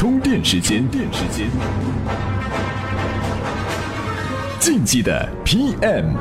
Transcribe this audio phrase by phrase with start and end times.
[0.00, 1.46] 充电时间，电时间，
[4.58, 6.14] 竞技的 PM。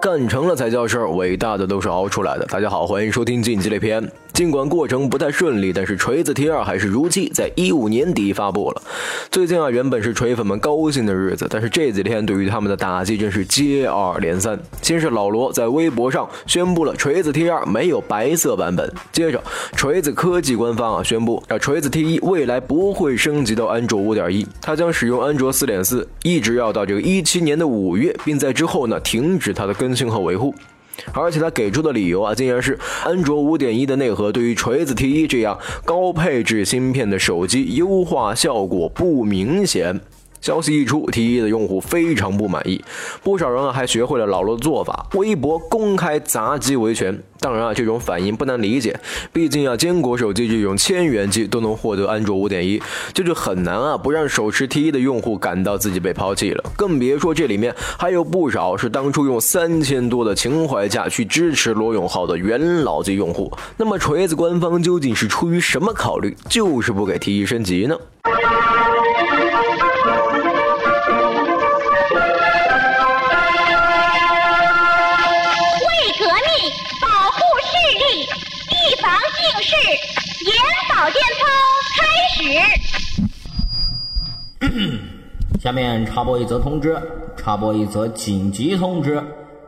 [0.00, 2.46] 干成了才叫事儿，伟大的都是熬出来的。
[2.46, 4.08] 大家好，欢迎收听竞技类片。
[4.32, 8.82] 尽管过程不太顺利，但是锤子 T 二还是如期在一五年底发布了。
[9.30, 14.58] 最近啊，原本是锤粉们高兴的日子，但是这几天对于他们的打击真是接二连三。
[14.80, 19.42] 先是老罗在微博上宣布了锤子 T 二没有白色版本，接着
[19.76, 30.54] 锤子科技官方啊宣布，啊锤子 T 一未来不会升级到安卓五点一，它将使用安卓四点四，一直要到这个一七年的五月，并在之后呢停止它的更新和维护。
[31.12, 40.00] 而且他给出的理由啊，竟然是安卓五点一的内核对于锤子 T 一这样高配置芯片的手机优化效果不明显。
[40.42, 42.84] 消息一出，T 一的用户非常不满意，
[43.22, 47.22] 不少人啊还学会了老罗的做法，微博公开砸机维权。
[47.38, 48.98] 当然啊，这种反应不难理解，
[49.32, 52.80] 毕竟啊，坚果手机这种千元机都能获得安卓五点一，
[53.12, 56.64] 这就很难啊不让手持 T 一的用户感到自己被抛弃了。
[56.76, 63.52] 更别说这里面还有不少是当初用三千多的情怀价去支持罗永浩的元老级用户。
[63.76, 67.96] 那么锤子官方究竟是出于什么考虑，就是不给 T 一升级呢？
[85.62, 87.00] 下面插播一则通知，
[87.36, 89.22] 插播一则紧急通知，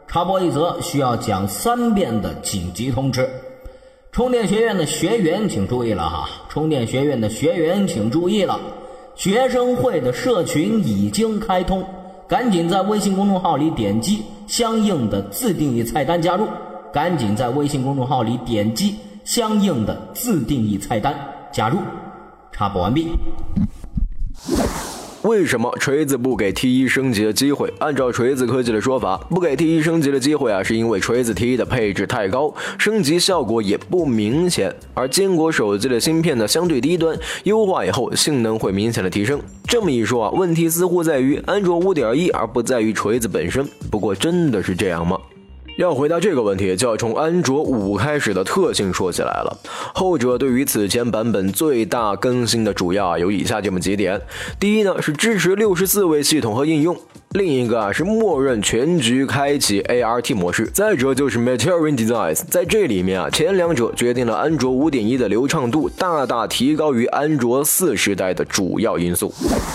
[0.09, 3.31] 插播一则需要讲三遍的紧急通知。
[4.11, 6.29] 充电学院的学员请注意了哈！
[6.49, 8.59] 充电学院的学员请注意了，
[9.15, 11.87] 学生会的社群已经开通，
[12.27, 16.49] 赶紧在微信公众号里点击相应的自定义菜单加入，
[16.93, 21.15] 赶紧在微信公众号里点击相应的自定义菜单
[21.53, 21.79] 加入。
[22.51, 23.13] 插播完毕。
[25.25, 27.73] 为什么锤子不给 T 一升级的机会？
[27.79, 34.75] 按照锤子科技的说法，不给 T 一升级的机会啊，是因为锤子 T 一的配置太高，升级效果也不明显。
[34.93, 39.41] 而坚果手机的芯片呢，相对低端，优化以后性能会明显的提升。
[39.67, 43.67] 这么一说啊，问题似乎在于安卓五点一，而不在于锤子本身。
[43.91, 45.19] 不过真的是这样吗？
[45.77, 49.59] 要回答这个问题，就要从安卓五开始的特性说起来了。
[49.93, 54.21] 后者对于此前版本最大更新的主要有以下这么几点：
[54.61, 56.97] 第一呢，是支持六十四位系统和应用。
[57.35, 69.35] 另一个啊是默认全局开启 ART 模式，再者就是 Material Designs，在这里面啊前两者决定了安卓五点一的流畅度大大提高于安卓四时代的主要因素。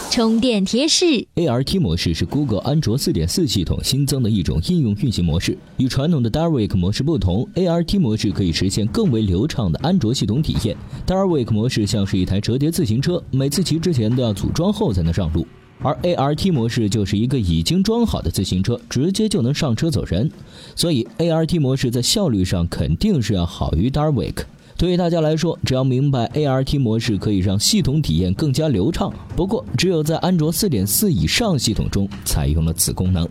[0.09, 1.05] 充电贴士
[1.35, 10.77] ：ART 模式是 Google 安卓四点四系统新增的一种应用运行模式，与传统的 Darwick 模式不同，ART 模式可以实现更为流畅的安卓系统体验。
[11.05, 15.45] Darwick 模式像是一台折叠自行车，每次骑之前都要组装后才能上路。
[15.81, 20.29] 而 ART 模式就是一个已经装好的自行车，直接就能上车走人，
[20.75, 24.43] 所以 ART 模式在效率上肯定是要好于 Darwick。
[24.77, 33.27] 对于大家来说，只要明白 ART 模式可以让系统体验更加流畅，不过只有在安卓4.4以上系统中采用了此功能。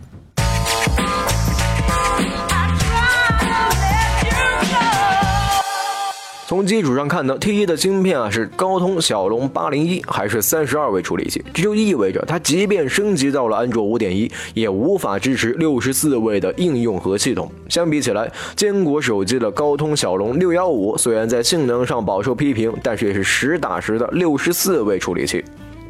[6.49, 17.51] 从基础上看呢，T1 的芯片啊是高通骁龙八零一，还是三十二位处理器，这就意味着它即便升级到了安卓五点一，也无法支持六十四位的应用和系统。
[17.69, 25.45] 相比起来，坚果手机的高通骁龙六幺五虽然在性能上饱受批评，但是也是实打实的六十四位处理器。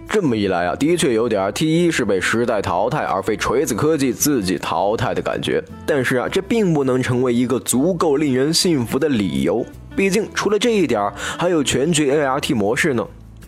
[0.09, 5.63] 这么一来啊，的确有点 T1 是被时代淘汰，而非锤子科技自己淘汰的感觉。
[5.85, 9.65] 但是啊，这并不能成为一个足够令人信服的理由。
[9.95, 13.05] 毕竟，除了这一点，还有全局 ART 模式呢。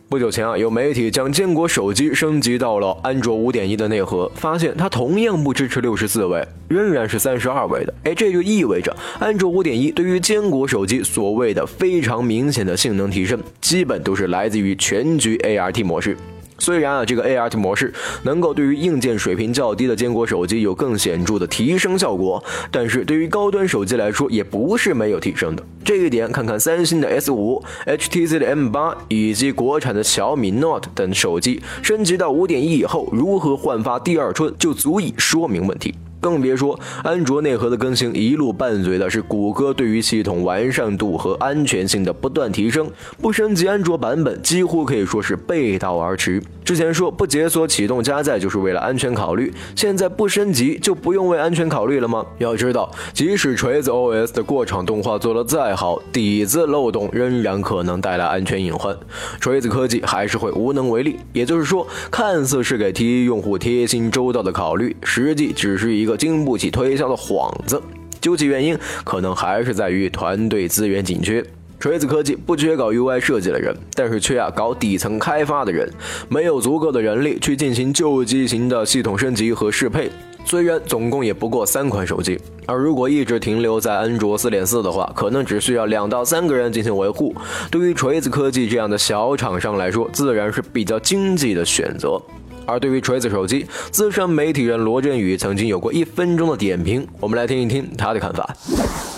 [0.09, 7.93] 不久前啊，有媒体将坚果手机升级到了安卓五点一的内核，发现它同样不支持六十四位，仍然是三十二位的。
[8.03, 16.17] 哎，这就意味着安卓五点一对于坚果手机所谓的非常明显的性能提升，基本都是来自于全局 ART 模式。
[16.61, 17.91] 虽然啊，这个 ART 模式
[18.21, 25.63] 能够对于硬件水平较低的坚果手机有更显著的提升效果，但是对于高端手机来说也不是没有提升的。
[25.83, 35.95] 这一点，看看三星的 S 五、HTC 的 M 八以及国产的小米 Note 等手机升级到五点一以后如何焕发第二春，就足以说明问题。
[36.21, 42.89] 更别说安卓内核的更新，一路伴随的是谷歌对于系统完善度和安全性的不断提升。
[43.19, 46.41] 不升级安卓版本，几乎可以说是背道而驰。
[46.71, 52.25] 之前说不解锁启动加载就是为了安全考虑，现在不升级就不用为安全考虑了吗？
[52.37, 58.97] 要知道，即使锤子 OS 的过场动画做得再好，底子漏洞仍然可能带来安全隐患，
[59.41, 61.19] 锤子科技还是会无能为力。
[61.33, 67.81] 也就是说，看似是给 T1 用户贴心周到的考虑，实际只是一个经不起推销的幌子。
[68.21, 71.43] 究其原因，可能还是在于团队资源紧缺。
[71.81, 75.91] 锤子科技不缺搞 UI 设计的人，但是缺啊搞底层开发的人，
[76.29, 80.11] 没有足够的人力去进行旧机型的系统升级和适配。
[80.45, 87.33] 虽然总共也不过三款手机，而如果一直停留在安卓四点四的话，可能只需要两到三个人进行维护。
[87.71, 92.21] 对于锤子科技这样的小厂商来说，自然是比较经济的选择。
[92.67, 98.55] 而对于锤子手机，资深媒体人罗振宇曾经有过一分钟的点评，我们来听一听他的看法。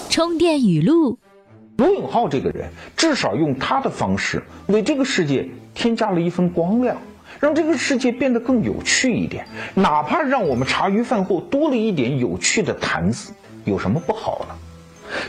[0.10, 1.20] 充电语录。
[1.78, 6.98] 罗永浩这个人，至少用他的方式为这个世界添加了一份光亮，
[7.40, 9.46] 让这个世界变得更有趣一点。
[9.74, 13.34] 哪怕让我们茶余饭后多了一点有趣的谈资，
[13.66, 14.56] 有什么不好呢？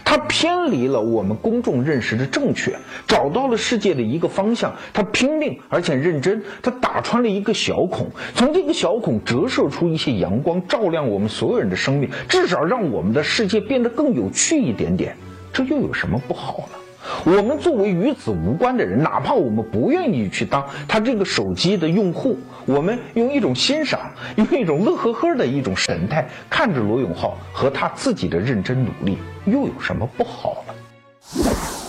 [0.04, 2.76] 他偏离了我们公众认识的正确，
[3.06, 4.74] 找到了世界的一个方向。
[4.92, 15.16] 他拼命而且认真，他打穿了一个小孔，从这个小孔折射出一些阳光，照亮我们所有人的生命，至少让我们的世界变得更有趣一点点。
[15.54, 16.78] 这又有什么不好呢？
[17.24, 22.36] 我们作为与此无关的人，哪怕我们不愿意去当他这个手机的用户，
[22.66, 30.74] 我们用一种欣赏，用一种乐呵呵的一种神态看着罗永浩和他自己的认真努力，又有什么不好呢？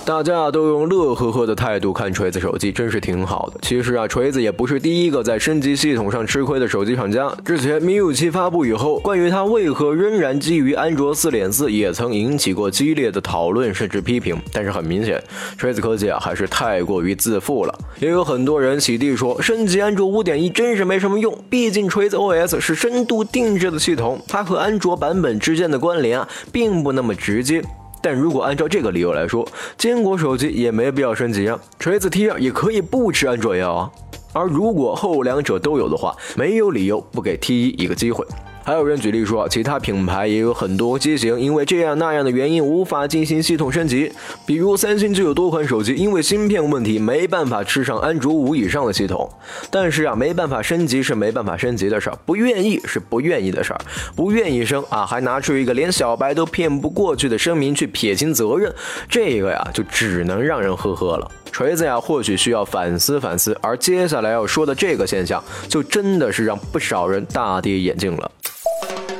[0.06, 3.60] 大家都用乐呵呵的态度看锤子手机，真是挺好的。
[3.64, 7.36] 其实啊，锤子也不是第一个在升级系统上吃亏的手机厂家。
[7.44, 14.38] 之前 MIUI 7发布以后，关于它为何仍然基于安卓4.4，也曾引起过激烈的讨论甚至批评。
[14.54, 15.20] 但是很明显，
[15.58, 17.76] 锤子科技啊还是太过于自负了。
[18.00, 27.64] 也有很多人洗地说，升级安卓5.1真是没什么用，毕竟锤子 OS 是深度定制的系统，它和安卓版本之间的关联啊并不那么直接。
[28.06, 29.44] 但如果按照这个理由来说，
[29.80, 33.92] 坚果手机也没必要升级啊，锤子 T 二也可以不吃安卓药啊。
[34.32, 38.24] 而如果后两者都有的话，没有理由不给 T 一一个机会。
[38.66, 44.12] 还有人举例说，其他品牌也有很多机型因为这样那样的原因无法进行系统升级，
[44.44, 49.30] 比如三星就有多款手机因为芯片问题没办法吃上安卓五以上的系统。
[49.70, 53.80] 但是啊，没办法升级是没办法升级的事儿，不愿意是不愿意的事儿，
[54.16, 58.74] 不愿意升啊，还拿出一个连小白都骗不过去的声明去撇清责任，
[59.08, 61.30] 这个呀就只能让人呵呵了。
[61.52, 63.56] 锤子呀，或许需要反思反思。
[63.62, 68.32] 而接下来要说的这个现象，就真的是让不少人大跌眼镜了。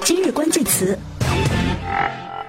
[0.06, 0.96] 今日关键词：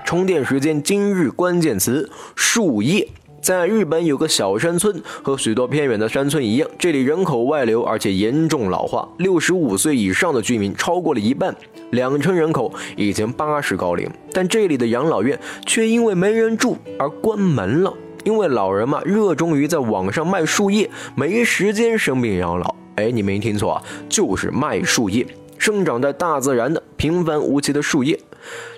[0.05, 0.83] 充电时间。
[0.83, 3.09] 今日关键词：树叶。
[3.41, 11.57] 在日本有个小山村，和许多偏远的山村一样，这里人口外流，而且严重老化，六十五岁以上的居民超过了一半，
[11.93, 14.07] 两成人口已经八十高龄。
[14.33, 17.91] 但这里的养老院却因为没人住而关门了，
[18.25, 22.75] 因为老人嘛热衷于在网上卖树叶，没时间生病养老。
[22.97, 25.27] 哎，你没听错，就是卖树叶。
[25.59, 28.19] 生长在大自然的平凡无奇的树叶，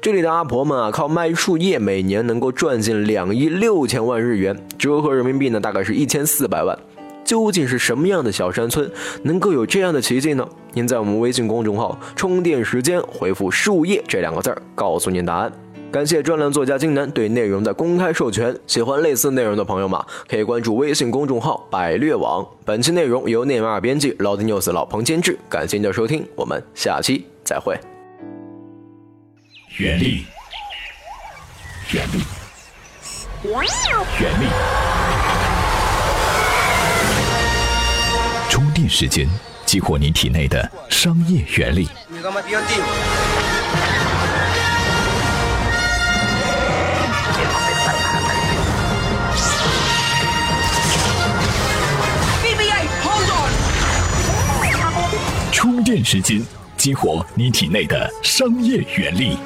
[0.01, 6.79] 这里的阿婆们啊，靠卖树叶每年能够赚进两亿六千万日元，折合人民币呢，大概是一千四百万。
[7.25, 8.91] 究竟是什么样的小山村
[9.23, 10.49] 能够有这样的奇迹呢？
[10.73, 15.53] 您在我们微信公众号“充电时间”回复“树叶”这两个字儿，告诉您答案。
[15.90, 18.55] 感谢专栏作家金南对内容的公开授权。
[18.67, 19.98] 喜欢类似内容的朋友们，
[20.29, 22.46] 可以关注微信公众号“百略网”。
[22.63, 25.39] 本期内容由内马尔编辑，老的 news 老彭监制。
[25.48, 27.74] 感谢您的收听，我们下期再会。
[29.79, 30.27] 原力，
[31.91, 32.20] 原力，
[34.20, 34.46] 原力，
[38.51, 39.27] 充电时间，
[39.65, 41.89] 激活你体内的商业原力。
[42.20, 42.22] 充
[55.91, 56.39] 电时间，
[56.77, 59.39] 激活你体内的商业原力。